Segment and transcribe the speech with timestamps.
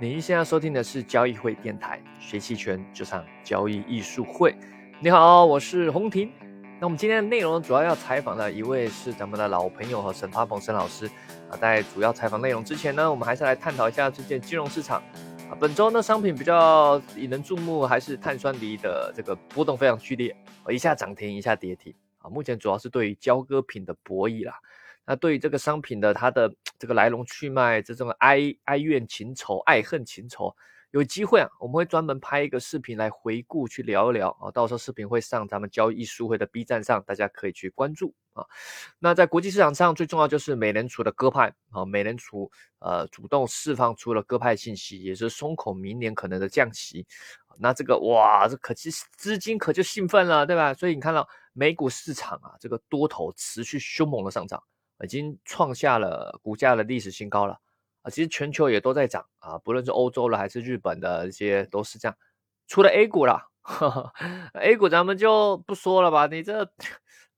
[0.00, 4.54] 您现在收听的是交易会电台，学期权就上交易艺术会。
[5.00, 6.30] 你好，我是洪婷。
[6.78, 11.06] 那我们今天的内容主要要采访的一位是咱们的老朋友和沈发鹏沈老师
[11.50, 11.56] 啊。
[11.60, 15.02] 在主要采访内容之前呢，我们还是来探讨一下最近金融市场
[15.50, 15.58] 啊。
[15.58, 20.32] 本周呢，商品比较引人注目，还是碳酸锂的这个波动非常剧烈，
[20.70, 22.30] 一下涨停，一下跌停啊。
[22.30, 24.54] 目前主要是对于交割品的博弈啦。
[25.08, 30.54] 那对于这个商品的它的这个来龙去脉，这种哀哀怨情仇、爱恨情仇，
[30.90, 34.50] 有机会啊，我们会专门拍一个视频来回顾，去聊一聊啊。
[34.50, 38.44] 到时候视频会上咱们交易书会的 B 站上，大家可以去关注啊。
[38.98, 47.06] 那在国际市场上，最重要就是美联储的鸽派啊，美联储呃主动释放出了鸽派信息，也是松口明年可能的降息。
[47.56, 50.74] 那这个哇，这可其资金可就兴奋了，对吧？
[50.74, 54.62] 所以你看到美股市场啊，这个多头持续凶猛的上涨。
[55.04, 57.60] 已经创下了股价的历史新高了
[58.02, 58.10] 啊！
[58.10, 62.16] 其实全球也都在涨啊，不论是欧洲了还是日本的一些都是这样。
[62.66, 63.50] 除了 A 股了，
[64.54, 66.70] A 股咱们就不说了吧，你这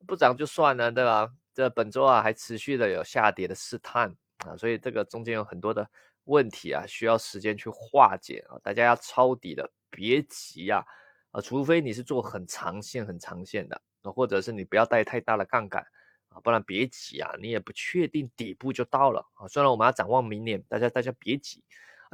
[0.07, 1.29] 不涨就算了，对吧？
[1.53, 4.15] 这本周啊还持续的有下跌的试探
[4.47, 5.87] 啊，所以这个中间有很多的
[6.25, 8.57] 问题啊，需要时间去化解啊。
[8.63, 10.85] 大家要抄底的别急呀
[11.33, 15.85] 啊，除非你是做很长线、很长线的，或者是你不要带太大的杠杆。
[16.31, 19.47] 啊，不然别急啊，你也不确定底部就到了啊。
[19.49, 21.63] 虽然我们要展望明年，大家大家别急，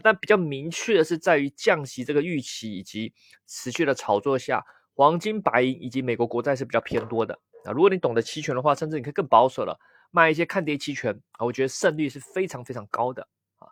[0.03, 3.15] 但比较明确的是在于降息这个预期以及
[3.47, 7.73] 持续的炒作下，黄金、白银以及美国国债是比较偏多的啊。
[7.73, 9.79] 如果你懂得期权的话，甚至你可以更保守了，
[10.11, 13.29] 卖一些看跌期权啊，我觉得胜率是非常非常高的
[13.59, 13.69] 啊。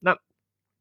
[0.00, 0.18] 那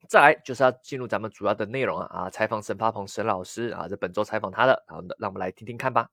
[0.09, 6.09] 再来就是要进入咱们主要的内容啊啊，采访沈发鹏沈老师啊，这本周采访他的，好，让我们来听听看吧。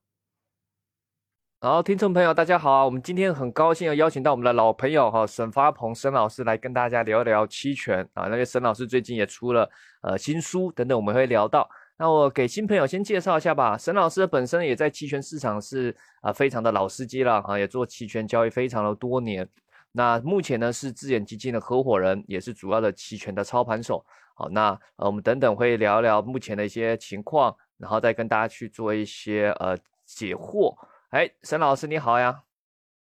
[1.62, 2.84] 好，听众朋友，大家好啊！
[2.84, 8.26] 我们今天很高兴要邀请到我们的老朋友哈沈发鹏沈老师来跟大家聊一聊期权啊。
[8.26, 9.70] 那个沈老师最近也出了
[10.02, 11.70] 呃新书等等，我们会聊到。
[11.96, 13.78] 那我给新朋友先介绍一下吧。
[13.78, 19.48] 沈老师本身也在期权市场是啊非常的老司机了啊，也做期权交易非常的多年。
[19.92, 24.04] 那目前呢是智远基金的合伙人，也是主要的期权的操盘手。
[24.34, 30.74] 好，那呃我们等等会聊聊目前的一些情况，然后再跟大家去做一些呃解惑。
[31.12, 32.42] 哎，沈老师你好呀！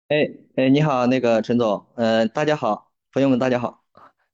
[0.10, 3.84] 哎哎，你好，那个陈总，嗯，大家好，朋友们大家好。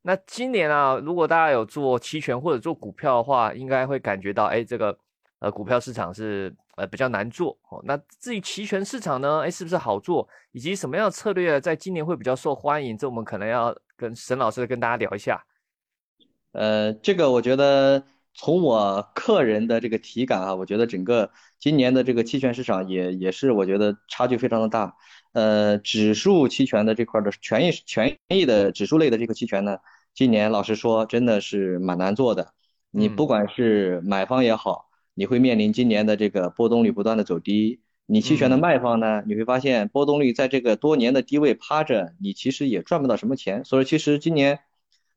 [0.01, 4.97] 那今年啊，如果大家有做期权或者做股票的话，应该会感觉到，哎，这个
[5.39, 7.81] 呃股票市场是呃比较难做哦。
[7.85, 15.41] 那至于期权市场呢，哎，是不是好做，以及什么样的策略在今年会比较受欢迎，这我们可能要跟沈老师跟大家聊一下。
[16.51, 18.03] 呃，这个我觉得。
[18.33, 24.95] 从我个人的这个体感啊，我觉得整个今年的这个期权市场也也是我觉得差距非常的大。
[25.33, 29.77] 呃，指数期权的这块的权益权益的指数类的这个期权呢，
[30.13, 32.53] 今年老实说真的是蛮难做的。
[32.89, 37.81] 你不管是买方也好，你会面临今年的这个波动率不断的走低。
[38.05, 43.63] 你期权的卖方呢，你会发现波动率在这个多年的低位趴着，你其实也赚不到什么钱。
[43.65, 44.59] 所以其实今年，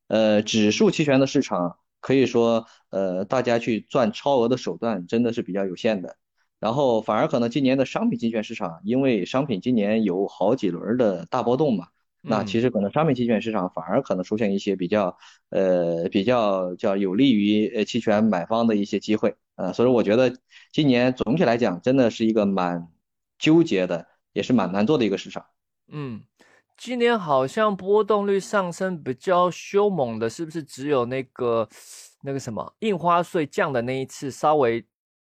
[0.08, 1.78] 呃，指数期权的市场。
[2.04, 6.18] 可以说，呃，大家去赚超额的手段真的是比较有限的，
[6.60, 11.86] 然后反而可能今年的商品期权市场，因为商品今年有好几轮的大波动嘛，
[12.20, 15.16] 那其实可能商品期权市场反而可能出现一些比较，
[15.48, 20.36] 呃，比较叫有利于呃期权买方的一些机会，呃，所以我觉得
[20.72, 22.86] 今年总体来讲真的是一个蛮
[23.38, 25.46] 纠结的，也是蛮难做的一个市场，
[25.88, 26.20] 嗯。
[26.76, 31.68] 今年好像波动率上升比较凶猛的，是不是只有那个
[32.22, 34.84] 那个什么印花税降的那一次稍微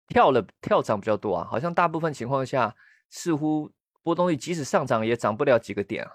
[0.08, 1.46] 跳了跳涨比较多啊？
[1.50, 2.74] 好像大部分情况下
[3.10, 3.70] 似乎
[4.02, 6.10] 波动率即使上涨也涨不了几个点啊。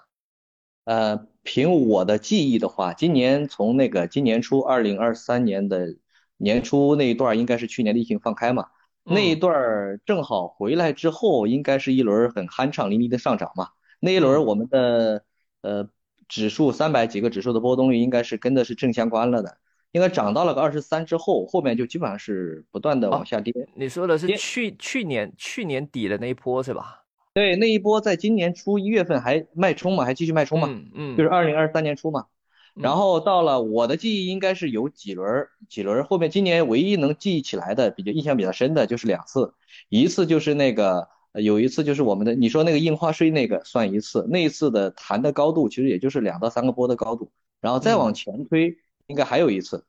[0.84, 5.96] 呃，凭我的记忆的话，今年从那个今年初二零二三年的
[6.38, 8.66] 年初那一段应该是去年的疫情放开嘛，
[9.04, 13.68] 那一段正好回来之后，应该是一轮很酣畅淋漓的上涨嘛。
[14.00, 15.22] 那一轮我们的
[15.60, 15.88] 呃
[16.26, 19.58] 指数三百几个指数的波动率应该是跟的是正相关了的，
[19.92, 23.52] 应该涨到了个二十三之后，后面就基本上是不断的往下跌。
[23.74, 27.02] 你说的是去去年去年底的那一波是吧？
[27.34, 32.26] 对，那一波在今年初一月份还脉冲嘛，还继续脉冲嘛，嗯嗯，就是二零二三年初嘛。
[32.74, 39.52] 然后到了我的记忆应该是有几轮几轮，后面今年唯一能记忆起来的比较印象比较深的就是两次，
[39.88, 41.08] 一次就是那个。
[41.34, 47.30] 有一次就是我们的，你说那个印花税那个算一次，那一次的弹的高度其实也就是两到三个波的高度，
[47.60, 49.84] 然后再往前推，应该还有一次，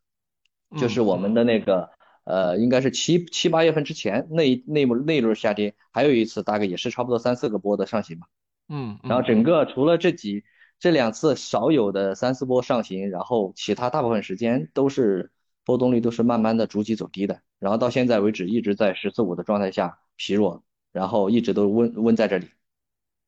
[0.77, 1.89] 就是我们的那个
[2.23, 8.27] 呃，应该是七七八月份之前那那那轮下跌，还有一次大概也是差不多三四个波的上行吧。
[8.69, 10.43] 嗯，然后整个除了这几
[10.79, 15.31] 这两次少有的三四波上行，然后其他大部分时间都是
[15.65, 22.47] 波动率都是慢慢的逐级走低的，然后到现在为止一直在十四五的状态下疲弱，然后一直都温温在这里。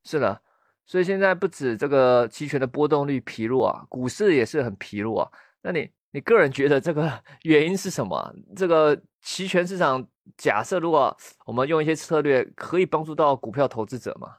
[0.04, 0.40] 是的，
[0.86, 5.30] 所以现在不止这个期权的波动率疲弱啊，股市也是很疲弱啊。
[5.62, 7.10] 那你你个人觉得这个
[7.42, 8.34] 原因是什么？
[8.54, 10.06] 这个期权市场
[10.36, 11.16] 假设如果
[11.46, 14.36] 我们用一些策略，可以帮助到股票投资者吗？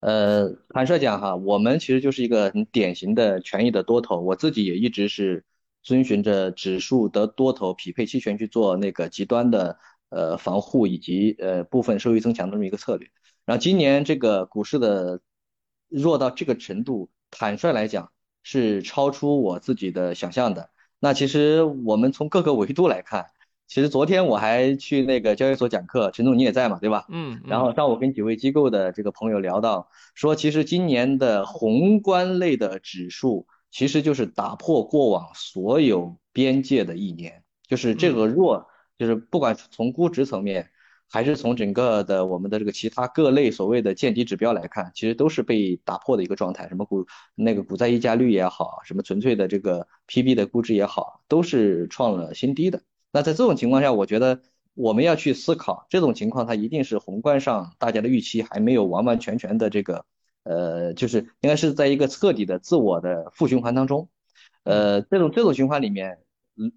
[0.00, 5.44] 呃，坦率讲哈，我们其实就是一个很典型的权益的多头，我自己也一直是
[5.82, 9.78] 遵循着指数的多头匹配期权去做那个极端的
[10.08, 13.08] 呃防护以及呃部分收益增强的这么一个策略。
[13.44, 15.20] 然后今年这个股市的
[15.88, 18.10] 弱到这个程度，坦率来讲
[18.42, 20.70] 是超出我自己的想象的。
[20.98, 23.26] 那其实我们从各个维度来看。
[23.68, 27.04] 其实昨天我还去那个交易所讲课，陈总你也在嘛，对吧？
[27.08, 27.40] 嗯。
[27.46, 40.70] 然后上午跟几位机构的这个朋友聊到，说其实今年的宏观类的指数，其实就是打破过往所有边界的一年，就是这个弱，就是不管从估值层面，
[41.08, 46.68] 还是从整个的我们的这个其他各类所谓的见底指标来看，其实都是被打破的一个状态。
[46.68, 52.82] 什么股那个股债溢价率也好，什么纯粹的这个 PB 的估值也好，都是创了新低的。
[53.12, 54.40] 那在这种情况下，我觉得
[54.74, 60.04] 我们要去思考，这种情况它一定是宏观上大家的预期还没有完完全全的这个，
[60.42, 64.08] 呃，就是应该是在一个彻底的自我的负循环当中，
[64.64, 66.18] 呃，这种这种循环里面，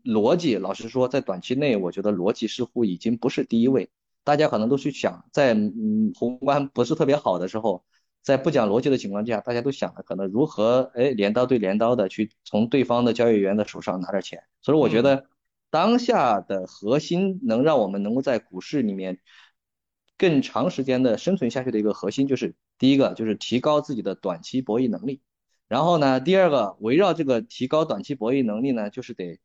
[0.03, 3.89] 逻辑，老实说，在短期内，我觉得逻辑似乎已经不是第一位，
[4.23, 7.83] 大家可能都去想，在嗯宏观不是特别好的时候，
[8.21, 15.25] 在不讲逻辑的情况下，大家都想着可能如何哎镰刀对镰刀的去从对方的交易员的手上拿点钱，所以我觉得。
[15.71, 19.19] 当下的核心能让我们能够在股市里面
[20.17, 25.21] 更长时间的生存下去的一个核心，就是第一个就是提高自己的短期博弈能力，
[25.67, 29.39] 然后呢，第二个围绕这个提高短期博弈能力呢，就是得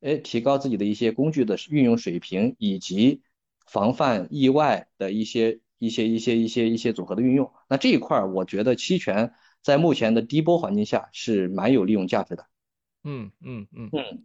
[0.00, 3.22] 哎提高自己的一些工具的运用水平，以及
[3.66, 7.52] 防范意外的一些一些一些一些一些组合的运用。
[7.68, 12.46] 那这一块儿，我觉得期权在目前的低波环境下是蛮有利用价值的。
[13.04, 14.24] 嗯嗯嗯嗯。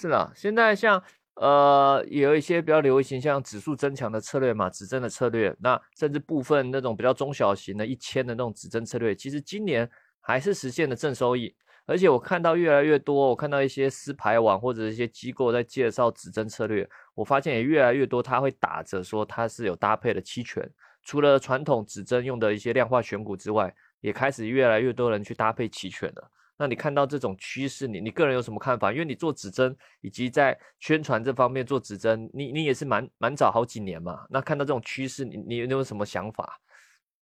[0.00, 1.02] 是的，现在像
[1.34, 9.88] 呃有一些比较流行像指数增强的策略嘛，指针的策略，那甚至部分那种比较中小型的一千的那种指针策略，其实今年
[10.20, 11.54] 还是实现了正收益。
[11.88, 20.70] 而且我看到越来越多，我看到一些私牌网或者一些机构在介绍指针策略，我发现也越来越多，它会打着说它是有搭配的期权，
[21.02, 26.30] 除了传统指针用的一些量化选股之外，也开始越来越多人去搭配期权了。
[26.58, 28.92] 那你看到这种趋势，你你个人有什么看法？
[28.92, 34.26] 因为你做指针以及在宣传这方面做指针，你你也是蛮蛮早好几年嘛。
[34.28, 36.60] 那看到这种趋势，你你有有什么想法？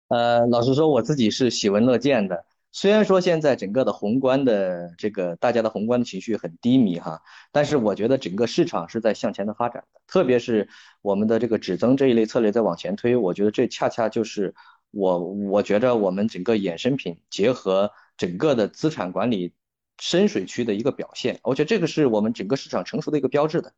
[0.08, 2.44] 呃，老实说，我自己是喜闻乐见的。
[2.72, 7.22] 虽然说现在整个的宏观的这个大家的宏观的情绪很低迷哈，
[7.52, 10.00] 但是我觉得整个市场是在向前的发展的。
[10.06, 10.68] 特别是
[11.02, 14.54] 我们的这个指增这一类策略在往前推，我觉得这恰恰就是
[14.90, 17.92] 我我觉得我们整个衍生品结合。
[18.18, 19.54] 整个的资产管理
[19.98, 23.72] 深水区的一个表现，我觉得这个是我们整个市场成熟的一个标志的。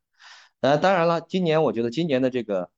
[0.61, 2.69] 呃，当然了，今年我觉得今年的这个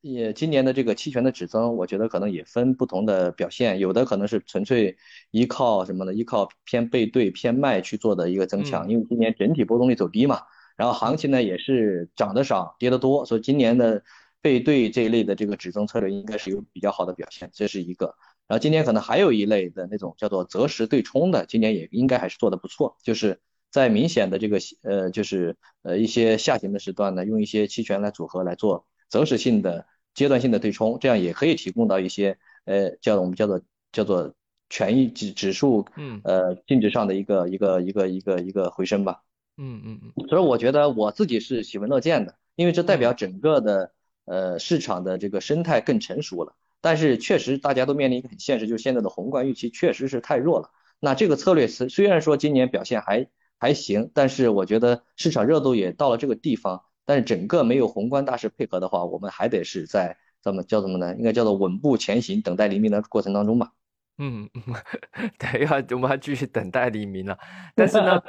[0.00, 4.96] 也今年的这个期权的指增，我觉得可能也分不同的表现，有的可能是纯粹
[5.30, 6.14] 依靠什么呢？
[6.14, 10.40] 依靠偏背对偏卖去做的一个增强，因为今年整体波动率走低嘛，
[10.76, 14.02] 然后行情呢也是涨得少跌得多，所以今年的
[14.40, 18.14] 背对这一类的这个指增策略应该是有比较好的表现，这是一个。
[18.46, 23.38] 然后今年可能还有一类的那种叫做择时对冲的，今年也应该还是做的不错，就是
[23.70, 33.60] 在明显的这个呃就是呃一些下行的时段呢，用一些期权来组合来做择时性的阶段性的对冲，这样也可以提供到一些呃叫我们叫做
[33.92, 34.32] 叫做
[34.70, 39.22] 权益指指数嗯呃净值上的一个一个一个一个一个回升吧。
[39.58, 40.28] 嗯嗯嗯。
[40.28, 43.92] 所以我觉得我自己是喜闻乐见的，因为这代表整个的
[44.24, 46.54] 呃市场的这个生态更成熟了。
[46.80, 50.70] 但是确实，大家都面临一个很现实，就是现在的宏观预期确实是太弱了。
[50.98, 56.82] 那这个策略虽虽然说今年表现还还行，但是我觉得市场热度也到了这个地方。
[57.04, 61.14] 但是整个没有宏观大势配合的话，我们还得是在怎么叫什么呢？
[61.16, 63.70] 应该叫做稳步前行，等待黎明的过程当中吧。
[64.18, 64.48] 嗯，
[65.38, 67.38] 对，要我们还继续等待黎明了。
[67.74, 68.20] 但是呢，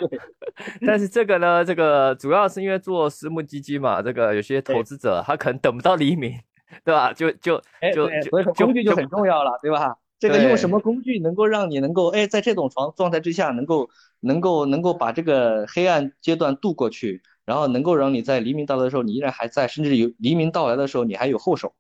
[0.86, 6.40] 但是这个呢，这个主要是因为做私募基金嘛，这个有些投资者他可能等不到黎明。
[6.86, 7.12] 对吧？
[7.12, 7.62] 就就
[7.94, 9.94] 就所以说工具就很重要了，对吧？
[10.18, 13.90] 这个用什么工具能够让你能够哎，在这种状状态之下，能够
[14.22, 21.74] 能够能够把这个黑暗阶段度过去，然后能够让你在黎明到来的时候，你依然还在，甚至有黎明到来的时候，你还有后手。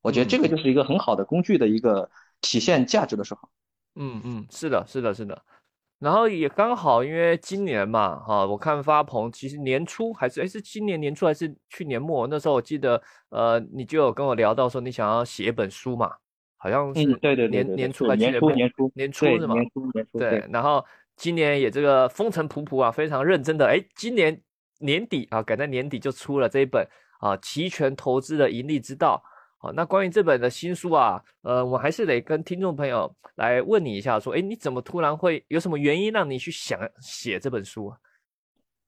[0.00, 2.08] 我觉得这个就是一个很好的工具的一个
[2.40, 3.48] 体现价值的时候。
[3.96, 5.42] 嗯嗯，是的，是的，是的。
[5.98, 12.28] 然后也刚好，因为今年嘛，哈，我看发鹏其实年初还是，哎，是今年年初还是去年末？
[12.28, 16.12] 那时候我记得，呃，你就有跟我聊到说你想要写一本书嘛，
[16.56, 19.54] 好像是对对年年初还是年初年初年初是吗？
[19.54, 20.48] 年初年初对。
[20.52, 20.84] 然后
[21.16, 24.40] 今年也这个风尘仆仆啊，非常认真的，哎，今年
[24.78, 26.86] 年底啊，赶在年底就出了这一本
[27.20, 29.22] 啊，期权投资的盈利之道。
[29.60, 37.92] 好，那关于这本的新书啊，呃，我还是得跟听众朋友来问你一下，说，哎，你怎么突然会有什么原因让你去想写这本书？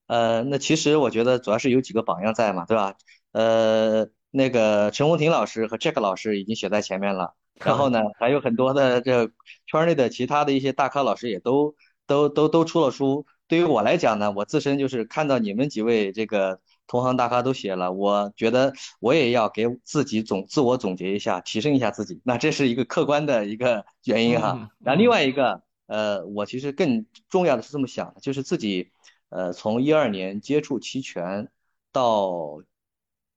[0.06, 2.94] 呃，那其实我觉得主要是有几个榜样在嘛，对吧？
[3.32, 9.28] 呃，那个陈红婷老师和 Jack 老师已经写在前面了，然后呢，还有很多的这
[9.66, 11.74] 圈内的其他的一些大咖老师也都
[12.06, 13.26] 都都都出了书。
[13.50, 16.58] 对于我来讲呢，我自身就是看到你们几位这个。
[16.86, 22.20] 同行大咖都写了，我觉得我也要给自己总自我总结一下，提升一下自己。
[22.24, 24.72] 那这是一个客观的一个原因哈。
[24.80, 28.90] 那另外一个，呃，我其实更重要的是这么想的，就是自己，
[29.28, 31.48] 呃，从一二年接触期权
[31.92, 32.60] 到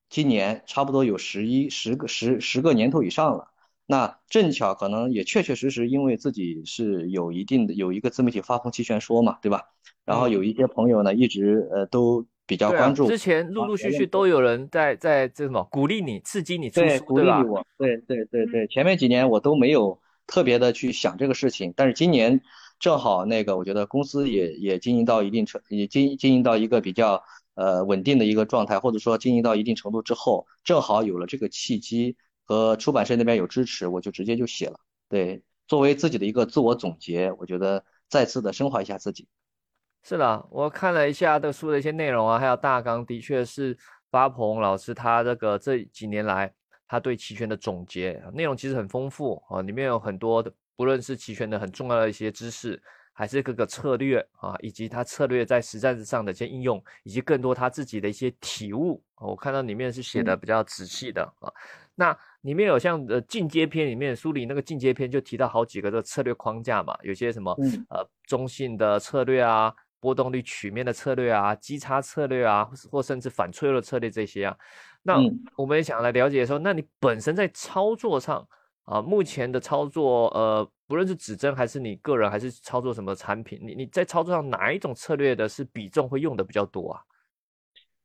[0.10, 3.53] 今年，差不多有十一十个十十个年头以上了。
[3.86, 9.62] 那正巧可能也确确实实，因为自己是有一定的有一个自媒体发疯期权说嘛，对吧？
[10.06, 12.26] 然后有一些朋友呢，一直呃都。
[12.46, 18.68] 比较关注，之前陆陆续续都有人在在这什么鼓励你、刺激你出书，鼓励我，对对对对。
[18.68, 19.98] 前面几年我都没有
[20.28, 22.42] 特别的去想这个事情，但是今年
[22.82, 27.24] 正好那个，我觉得公司也也经营到一定程，也经经营到一个比较
[27.56, 34.80] 呃稳定的一个状态，或者说经营到一定程度之后，正好有了这个契机和出版社那边有支持，我就直接就写了。
[35.10, 39.28] 对，作为自己的一个自我总结，我觉得再次的升华一下自己。
[40.04, 43.78] 是的，我看了一下这书的一些内容啊，还有大纲，的确是
[44.10, 46.54] 巴鹏老师他这个这几年来
[46.88, 52.82] 他对期权的总结内容其实很丰富啊，里面有很多的，不论是期权的很重要的一些知识，
[53.14, 59.02] 还是各个策略啊，以及他策略在实战上的一些应用，以及更多他自己的一些体悟。
[59.16, 61.50] 我看到里面是写的比较仔细的啊。
[61.96, 67.52] 那里面有像呃进阶篇里面梳理那个进阶篇就提到好几个的策略框架嘛，有些什么
[67.90, 69.74] 呃中性的策略啊。
[70.04, 74.58] 波动率曲面的策略啊，基差策略啊，或甚至反脆弱策略这些啊，
[75.04, 75.16] 那
[75.56, 78.46] 我们也想来了解说，那你本身在操作上
[78.84, 87.00] 啊，目前的操作，呃，不论是指针还是你个人，还是操作什么产品，你你在操作上哪一种策略的是比重会用的比较多啊？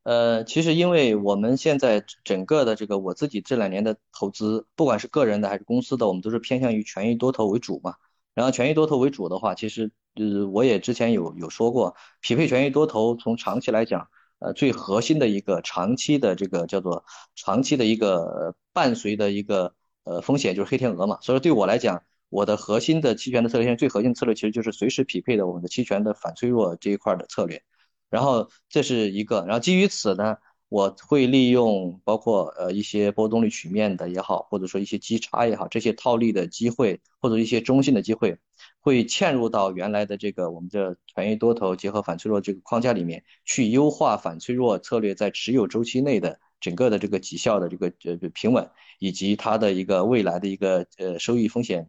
[0.08, 7.96] 呃，其实因为我们现在整个的这个我自己这两年的投资，不管是个人的还是公司的，我们都是偏向于权益多头为主嘛。
[8.32, 19.74] 然后权益多头为主的话，其实呃我也之前有有说过，匹配权益多头从长期来讲，呃最核心的一个长期的这个叫做长期的一个伴随的一个
[20.04, 21.18] 呃风险就是黑天鹅嘛。
[21.20, 27.62] 所以对我来讲，我的核心的期权的策略现在最核心策略其实就是随时匹配的我们的期权的反脆弱这一块的策略。
[28.10, 30.36] 然后这是一个，然后基于此呢。
[30.70, 38.36] 我会利用包括呃一些波动率曲面的也好，或者说一些基差也好，这些套利的机会或者一些中性的机会，
[38.78, 51.86] 会嵌入到原来的这个我们的权益多头结合反脆弱这个框架里面，去优化反脆弱策略在持有周期内的整个的这个绩效的这个呃平稳，以及它的一个未来的一个呃收益风险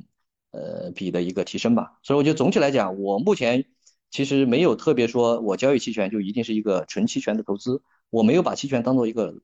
[0.52, 2.00] 呃比的一个提升吧。
[2.02, 3.66] 所以我觉得总体来讲，我目前
[4.12, 7.82] 其实没有特别说我交易期权就一定是一个纯期权的投资。
[8.10, 9.42] 我没有把期权当做一个，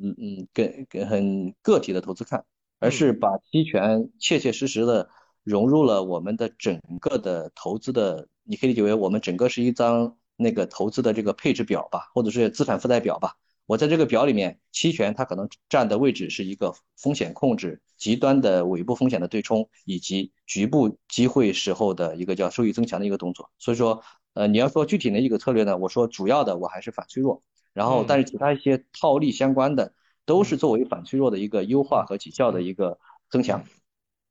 [0.00, 2.44] 嗯嗯，跟跟很个体的投资看，
[2.80, 5.08] 而是把期权切切实实的
[5.44, 13.36] 融入了我们的整个的投资的，你可以理解为我们整个是一张那个投资的这个配置表吧，或者是资产负债表吧。
[13.68, 23.50] 我在这个表里面，期权它可能占的位置是一个风险控制、极端的尾部风险的对冲，以及局部机会时候的一个叫收益增强的一个动作。
[23.58, 27.42] 所以说，呃，你要说具体的一个策略呢，我说主要的我还是反脆弱。
[27.74, 29.92] 然后，但是其他一些套利相关的，
[30.24, 32.98] 都是作为反脆弱的一个优化和绩效的一个
[33.30, 33.62] 增强。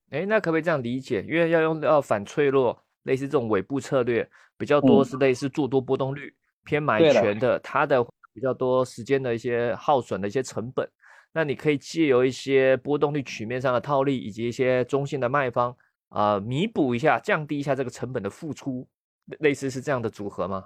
[0.09, 1.21] 哎，那可不可以这样理解？
[1.21, 4.27] 因为要用到反脆弱，类似这种尾部策略
[4.57, 6.33] 比较多，是类似做多波动率
[6.65, 8.03] 偏买权的，它的
[8.37, 10.87] 比较多时间的一些耗损的一些成本。
[11.33, 15.75] 那你可以借由一些波动率曲面上的套利，以及一些中性的卖方
[16.09, 18.87] 啊，弥补一下，降低一下这个成本的付出，
[19.39, 20.65] 类似是这样的组合吗？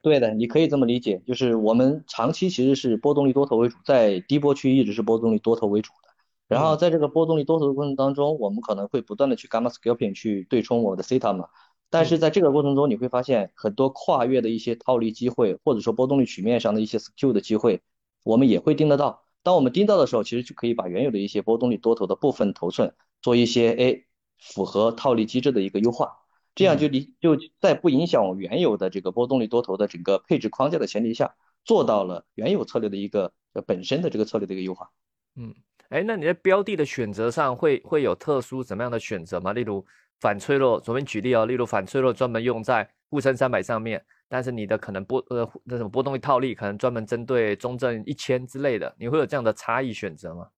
[0.00, 6.08] 对的，你可以这么理解，就是我们长期其实是波动率多头为主，在低波区一直是波动率多头为主的。
[6.46, 11.48] 然后在这个波动率多头的过程当中，我们可能会不断的去 gamma scalping 去对冲我们的 theta 嘛。
[11.90, 17.80] 但是在这个过程中，你会发现很多跨越的一些套利机会，或者说波动率曲面上的一些 skew 的机会，
[18.24, 19.24] 我们也会盯得到。
[19.42, 24.04] 当我们盯到的时候，其实就可以把原有的一些波动率多头的部分头寸做一些哎
[24.38, 26.18] 符合套利机制的一个优化。
[26.54, 33.32] 这样就离就在不影响我原有的这个波动率多头的整个配置框架的前提下，做到了原有策略的一个
[33.64, 34.90] 本身的这个策略的一个优化。
[35.36, 35.54] 嗯，
[35.88, 39.52] 哎，那你在标的的选择上会会有特殊怎么样的选择吗？
[39.52, 39.86] 例如
[40.20, 50.48] 反脆弱，左边举例哦，例如反脆弱专门用在沪深三百上面，但是你的可能波呃那什么波动率套利可能专门针对中证一千之类的，你会有这样的差异选择吗？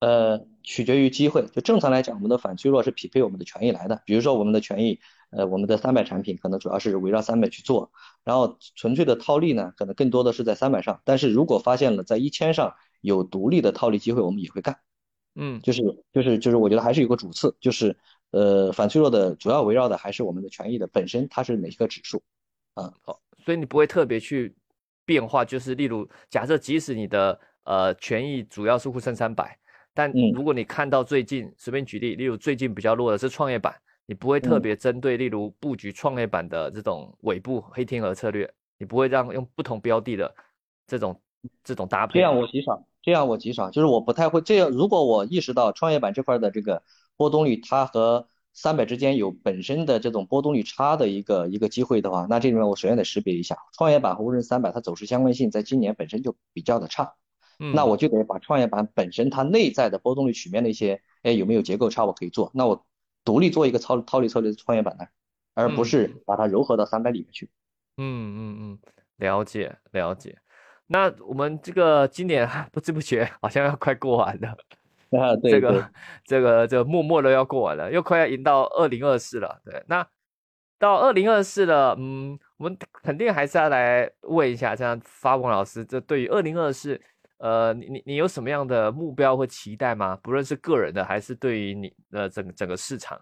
[0.00, 1.44] 呃，取决于机会。
[1.52, 4.00] 就正常来讲，我们的反脆弱是匹配我们的权益来的。
[4.06, 4.98] 比如说我们的权益，
[5.30, 7.92] 呃，我们的三百产品可能主要是围绕三百去做，
[8.24, 11.02] 然后纯粹的套利呢，可能更多的是在三百上。
[11.04, 14.78] 但是如果发现了在一千上有独立的套利机会，我们也会干。
[15.34, 17.98] 嗯，就是就是就是，我觉得还是有个主次，就是
[18.30, 22.22] 呃，反脆弱的主要围绕的还是我们的权益的本身，它是哪个指数
[22.74, 22.92] 啊？
[23.02, 24.54] 好，所以你不会特别去
[25.04, 29.56] 变化，就是例如假设即使你的呃权益主要是沪深三百。
[29.92, 33.74] 但如果你看到最近，随便举例，例如最近比较弱的是创业板，
[34.06, 40.32] 你不会特别针对，例如布局创业板的这种尾部黑天鹅策略，你不会让用不同标的的
[40.86, 41.20] 这种
[41.64, 42.14] 这种搭配。
[42.14, 44.70] 这样我极少，这样我极少，就是我不太会这样。
[44.70, 46.80] 如果我意识到创业板这块的这个
[47.20, 57.12] 波动率，它和三百之间有本身的这种波动率差的一个一个机会的话，那这里面我首先得识别一下，创业板和沪深三百它走势相关性在今年本身就比较的差。
[57.74, 62.86] 那我就得把创业板本身它内在的波动率曲面的一些，哎，有没有结构差我可以做，那我
[63.22, 65.04] 独立做一个操套利策略的创业板呢，
[65.52, 67.50] 而不是把它糅合到三百里面去。
[67.98, 68.02] 嗯
[68.34, 68.78] 嗯嗯，
[69.18, 70.38] 了解了解。
[70.86, 74.56] 那我们这个今年不知不觉好像要快过完了
[75.18, 75.90] 啊，对， 这个
[76.24, 79.60] 这个这默默的要过完了，又快要迎到二零二四了。
[79.64, 80.06] 对，那
[80.78, 87.00] 到二零二四了，嗯，我们肯定还是要来问一下，这样发文老师，这对于二零二四。
[87.38, 90.14] 呃，你你你有什么样的目标或期待吗？
[90.22, 93.18] 不论是个人的，还是对于你呃整整个市场。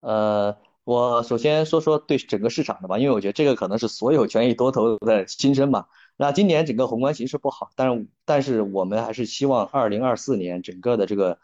[0.00, 5.84] 呃，我首先说说对整个市场的吧，因为我觉得这个可能是所有权益多头的心声嘛。
[6.16, 11.38] 那今年整个宏观形势不好，但是但是我们还是希望二零二四年整个的这个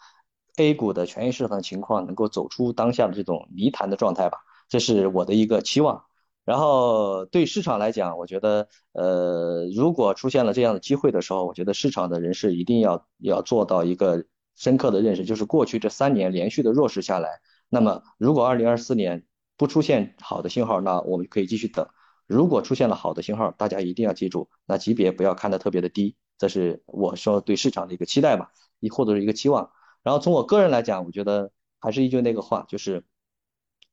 [0.56, 6.04] A 股的权益市场情况能够走出当下的这种泥潭的状态吧，这是我的一个期望。
[6.44, 14.24] 然后对市场来讲，我觉得，呃，如果出现了这样的机会的时候，我觉得市场的人士一定要要做到一个
[14.56, 19.24] 深刻的认识，就是过去这三年连续的弱势下来，那么如果二零二四年
[19.56, 21.86] 不出现好的信号，那我们可以继续等；
[22.26, 29.70] 如果出现了好的信号，大家一定要记住，那级别不要看得特别的低，这是我说对市场的一个期待吧，亦或者是一个期望。
[30.02, 33.04] 然后从我个人来讲，我觉得还是依旧那个话，就是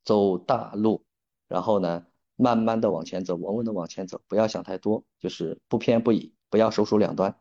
[0.04, 1.06] 走大路，
[1.48, 2.06] 然后呢。
[2.42, 7.36] 慢慢的往前走，稳稳的往前走，不要想太多，就是不偏不倚，不要手鼠两端。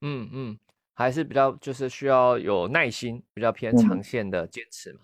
[0.00, 0.58] 嗯嗯，
[0.94, 5.00] 还是比较就是需要有耐心，比较偏长线的坚持嘛。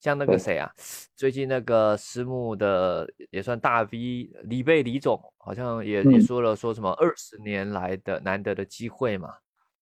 [0.00, 0.70] 像那个谁啊，
[1.14, 9.34] 最近那个私募的也算大 V 李贝李总，好像也也说了说什么二十年来的难得的机会嘛，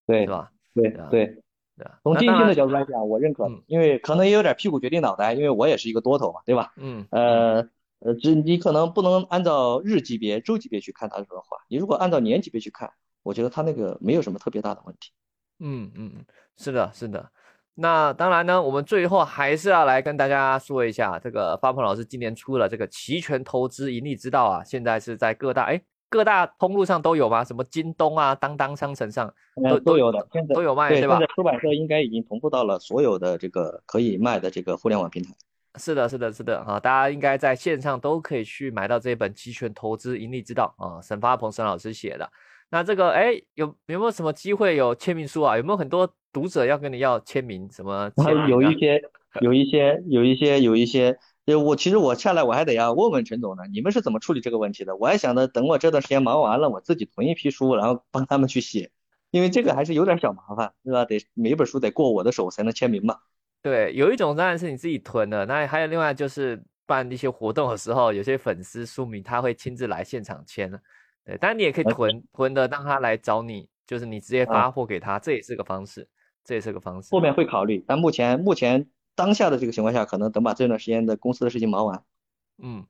[0.07, 0.51] 对，是吧？
[0.75, 1.37] 对对对。
[2.03, 6.73] 从基金的角度来讲，我认可，因为可能也有点屁股决定脑袋，因为我也是一个多头嘛，对吧？
[6.77, 7.69] 嗯呃。
[8.01, 15.13] 呃，这你可能不能按照日级别、周级别去看他说的话，你如果按照年级别去看，我觉得他那个没有什么特别大的问题。
[15.61, 16.25] 嗯嗯嗯，
[16.59, 17.33] 是的，是的。
[17.79, 27.45] 那当然呢，我们最后还是要来跟大家说一下，这个发鹏老师今年出了这个期权投资盈利之道啊，现在是在各大哎各大通路上都有吗？
[27.45, 29.31] 什么京东啊、当当商城上
[29.63, 31.19] 都都有的，现在都有卖，对吧？
[31.19, 35.31] 现在出版社应该已经同步到了所有的这个可以卖的这个互联网平台。
[35.79, 42.27] 是的，是的，是的，啊，大家应该在线上都可以去买到这本《期权投资盈利之道》啊，沈发鹏沈老师写的。
[42.71, 45.57] 那这个，哎，有有没有什么机会有签名书啊？
[45.57, 47.69] 有没有很多读者要跟你要签名？
[47.71, 48.11] 什么？
[48.49, 49.01] 有一些，
[49.41, 51.17] 有一些，有一些，有一些。
[51.47, 54.97] 就我其实我下来我还得要问问陈总呢，你们是怎么处理这个问题的？
[54.97, 58.91] 我还想着等我这段时间忙完了，我自己囤一批书，然后帮他们去写，
[59.31, 61.05] 因为这个还是有点小麻烦，对吧？
[61.05, 63.19] 得每一本书得过我的手才能签名嘛。
[63.63, 70.69] 对，有一种当然是你自己囤的，那还有另外就是办一些活动的时候，有些粉丝书迷他会亲自来现场签
[71.27, 76.09] 对，当然你也可以囤囤的，让他来找你，就是你直接发货给他，这也是个方式，
[76.45, 77.09] 这也是个方式。
[77.11, 82.01] 后面会考虑，但目前目前当下的这个情况下，可能等把这段时间的公司的事情忙完。
[82.63, 82.87] 嗯，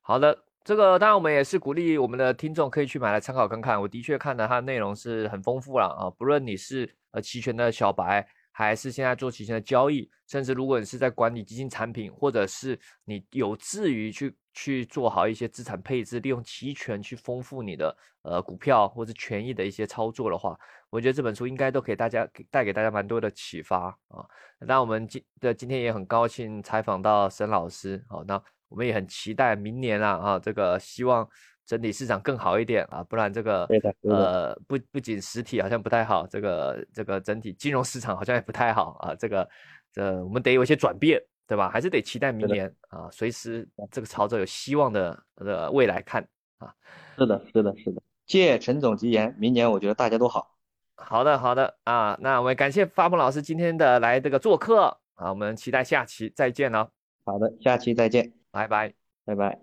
[0.00, 3.80] 好的，这个当然我们也是鼓励我们的听众可以去买来参考看看。
[3.82, 8.26] 我的确看了它的内容是很丰富了啊，不论你是呃期权的小白。
[8.52, 20.58] 还是现在做期权的交易，甚至如果你是在管理基金产品，或者是你有志于去去做好一些资产配置，利用期权去丰富你的呃股票或者权益的一些操作的话，
[20.90, 24.26] 我觉得这本书应该都给大家带给大家蛮多的启发啊。
[24.58, 31.26] 那我们今的今天也很高兴采访到沈老师，好，那我们也很期待明年啊啊，这个希望
[31.64, 33.66] 整体市场更好一点啊，不然这个
[34.02, 39.48] 呃不不仅实体好像不太好，这个这个整体金融市场好像也不太好啊，这个
[39.92, 41.18] 这我们得有一些转变，
[41.50, 41.68] 对吧？
[41.68, 46.24] 还是得期待明年啊，随时这个朝着有希望的的未来看
[46.58, 46.72] 啊。
[47.18, 48.00] 是的，是的，是的。
[48.24, 50.56] 借陈总吉言，明年我觉得大家都好。
[50.94, 56.88] 好的，好的啊，那我们感谢发梦老师今天的来这个做客啊，我们期待下期再见了。
[57.24, 59.58] 好的，下期再见，拜拜，拜拜。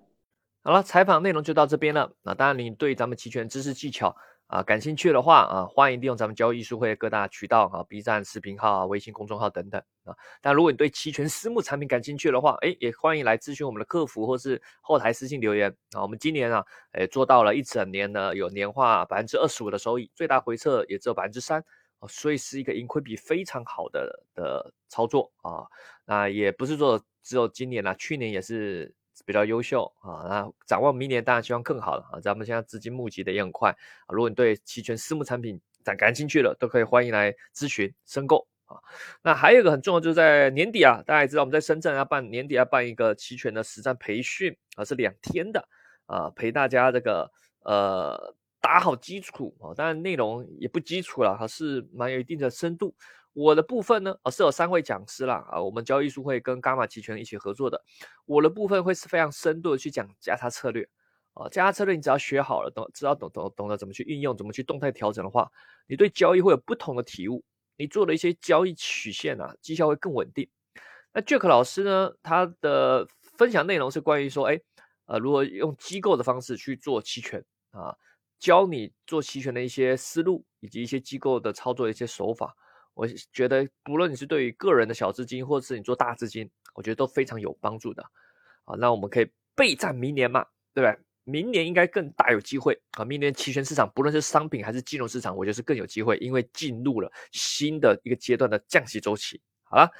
[0.63, 2.11] 好了，采访内容就到这边了。
[2.21, 4.13] 那当然，你对咱们期权知识技巧。
[4.47, 10.15] 啊，感兴趣的话啊，欢迎利用咱们交易艺术会各大渠道啊，B 站视频号啊、微信公众号等等啊。
[10.41, 16.01] 但如果你对期权私募产品感兴趣的话，哎，也欢迎来咨询我们的客服或是后台私信留言啊。
[16.01, 21.61] 我们今年啊，哎，做到了一整年呢，有年化百分之二十五的收益，最大回撤也只有百分之三
[21.99, 25.67] 啊，所以是一个盈亏比非常好的的操作啊。
[26.05, 28.95] 那也不是说只有今年啦，去年也是。
[29.25, 32.19] 比较优秀啊，那展望明年当然希望更好了啊。
[32.19, 33.71] 咱们现在资金募集的也很快
[34.05, 34.13] 啊。
[34.13, 38.77] 如果你对期权私募产品感感兴趣了，都可以欢迎来咨询申购啊。
[39.21, 45.67] 那还有一个很重要，就是在年底啊，大家也知道我们在深圳要办年底要办一个期权的实战培训啊，是两天的
[46.05, 47.31] 啊，陪大家这个
[47.63, 49.73] 呃打好基础啊。
[49.73, 52.93] 当然内容也不基础了，还是蛮有一定的深度。
[53.37, 57.79] 我的部分呢，啊是有三位讲师啦，啊，我们交易术会跟伽马期权一起合作的。
[58.25, 60.89] 我的部分会是非常深度的去讲价差策略，
[61.35, 65.51] 啊，价差策略你只要学好了，懂，知道懂懂懂得怎么去运用，怎么去动态调整的话，
[65.85, 67.43] 你对交易会有不同的体悟，
[67.77, 70.49] 你做的一些交易曲线啊，绩效会更稳定。
[71.13, 74.59] 那 Jack 老师呢，他的分享内容是关于说，哎，
[75.05, 77.95] 呃，如何用机构的方式去做期权啊，
[78.39, 82.55] 教你做期权的一些思路，以及一些机构的操作的一些手法。
[82.97, 88.03] 我觉得，不论你是对于个人的小资金，或者是你做大资金，我觉得都非常有帮助的。
[88.65, 90.97] 啊，那我们可以备战明年嘛，对不对？
[91.23, 93.05] 明年应该更大有机会啊！
[93.05, 99.39] 明年期权市场，不论是商品还是金融市场，我觉得是更有机会，因为进入了新的一个阶段的降息周期。
[99.65, 99.91] 好了，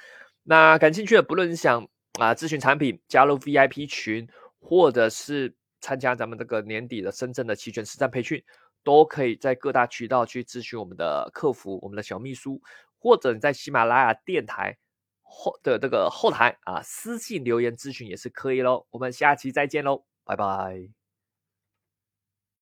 [0.42, 1.86] 那感兴趣的，不论是想
[2.18, 4.26] 啊咨询产品、加入 VIP 群，
[4.58, 8.42] 或者是参加咱们这个年底的深圳的期权实战培训，
[8.82, 12.58] 都可以在各大渠道去咨询我们的客服、我们的小秘书。
[12.98, 14.76] 或者你在喜马拉雅电台
[15.22, 18.86] 后的这个后台啊，私信留言咨询也是可以喽。
[18.90, 20.97] 我们下期再见喽，拜拜。